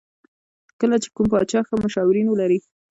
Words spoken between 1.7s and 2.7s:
مشاورین ولري.